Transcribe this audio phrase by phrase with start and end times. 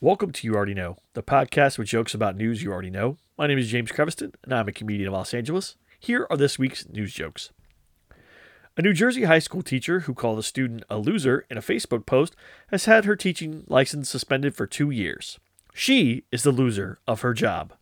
[0.00, 3.16] Welcome to You Already Know, the podcast with jokes about news you already know.
[3.36, 5.74] My name is James Creviston, and I'm a comedian of Los Angeles.
[5.98, 7.50] Here are this week's news jokes.
[8.76, 12.06] A New Jersey high school teacher who called a student a loser in a Facebook
[12.06, 12.36] post
[12.68, 15.40] has had her teaching license suspended for two years.
[15.74, 17.72] She is the loser of her job.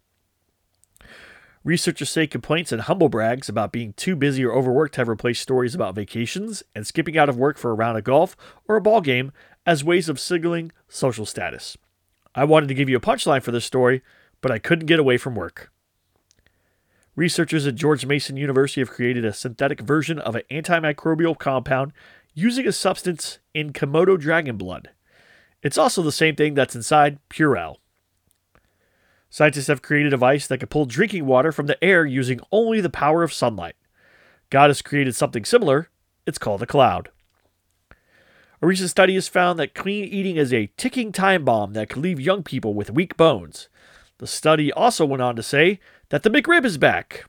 [1.64, 5.74] Researchers say complaints and humble brags about being too busy or overworked have replaced stories
[5.74, 9.02] about vacations and skipping out of work for a round of golf or a ball
[9.02, 9.32] game
[9.66, 11.76] as ways of signaling social status.
[12.36, 14.02] I wanted to give you a punchline for this story,
[14.42, 15.72] but I couldn't get away from work.
[17.16, 21.92] Researchers at George Mason University have created a synthetic version of an antimicrobial compound
[22.34, 24.90] using a substance in Komodo dragon blood.
[25.62, 27.76] It's also the same thing that's inside Purell.
[29.30, 32.82] Scientists have created a device that can pull drinking water from the air using only
[32.82, 33.76] the power of sunlight.
[34.50, 35.88] God has created something similar.
[36.26, 37.08] It's called a cloud.
[38.66, 42.18] Recent study has found that clean eating is a ticking time bomb that could leave
[42.18, 43.68] young people with weak bones.
[44.18, 45.78] The study also went on to say
[46.08, 47.26] that the McRib is back.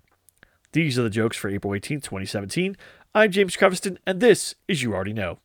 [0.71, 2.75] These are the jokes for April 18, 2017.
[3.13, 5.37] I'm James Creviston, and this is You Already Know.